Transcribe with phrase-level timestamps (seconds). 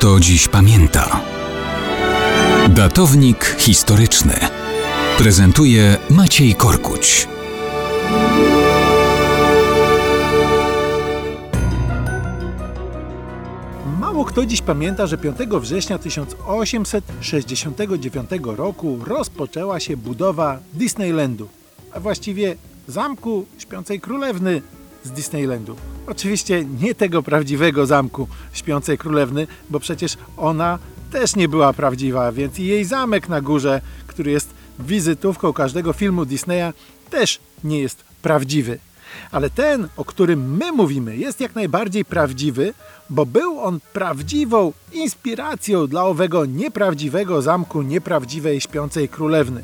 [0.00, 1.20] kto dziś pamięta.
[2.68, 4.34] Datownik historyczny
[5.18, 7.28] prezentuje Maciej Korkuć.
[14.00, 21.48] Mało kto dziś pamięta, że 5 września 1869 roku rozpoczęła się budowa Disneylandu,
[21.92, 22.56] a właściwie
[22.88, 24.62] zamku Śpiącej Królewny
[25.04, 25.76] z Disneylandu.
[26.06, 30.78] Oczywiście nie tego prawdziwego zamku Śpiącej Królewny, bo przecież ona
[31.12, 36.24] też nie była prawdziwa, więc i jej zamek na górze, który jest wizytówką każdego filmu
[36.24, 36.72] Disneya,
[37.10, 38.78] też nie jest prawdziwy.
[39.30, 42.74] Ale ten, o którym my mówimy, jest jak najbardziej prawdziwy,
[43.10, 49.62] bo był on prawdziwą inspiracją dla owego nieprawdziwego zamku nieprawdziwej śpiącej królewny.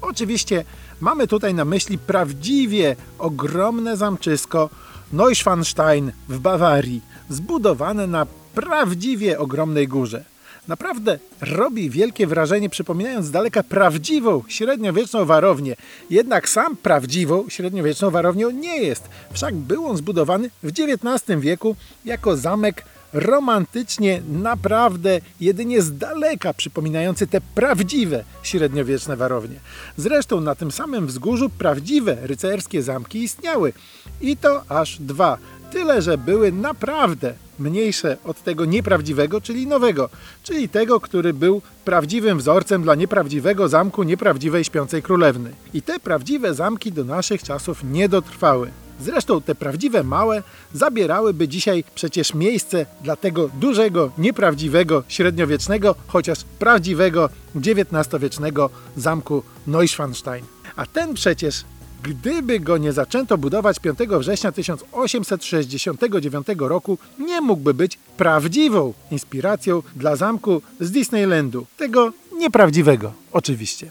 [0.00, 0.64] Oczywiście
[1.00, 4.70] mamy tutaj na myśli prawdziwie ogromne zamczysko
[5.12, 10.24] Neuschwanstein w Bawarii, zbudowane na prawdziwie ogromnej górze.
[10.68, 15.76] Naprawdę robi wielkie wrażenie, przypominając z daleka prawdziwą średniowieczną warownię.
[16.10, 19.08] Jednak sam prawdziwą średniowieczną warownią nie jest.
[19.32, 27.26] Wszak był on zbudowany w XIX wieku jako zamek romantycznie naprawdę jedynie z daleka przypominający
[27.26, 29.60] te prawdziwe średniowieczne warownie.
[29.96, 33.72] Zresztą na tym samym wzgórzu prawdziwe rycerskie zamki istniały.
[34.20, 35.38] I to aż dwa.
[35.70, 40.08] Tyle, że były naprawdę mniejsze od tego nieprawdziwego, czyli nowego,
[40.42, 45.50] czyli tego, który był prawdziwym wzorcem dla nieprawdziwego zamku nieprawdziwej śpiącej królewny.
[45.74, 48.70] I te prawdziwe zamki do naszych czasów nie dotrwały.
[49.00, 50.42] Zresztą te prawdziwe małe
[50.74, 60.44] zabierałyby dzisiaj przecież miejsce dla tego dużego, nieprawdziwego, średniowiecznego, chociaż prawdziwego XIX-wiecznego zamku Neuschwanstein.
[60.76, 61.64] A ten przecież
[62.02, 70.16] Gdyby go nie zaczęto budować 5 września 1869 roku, nie mógłby być prawdziwą inspiracją dla
[70.16, 71.66] zamku z Disneylandu.
[71.76, 73.90] Tego nieprawdziwego, oczywiście.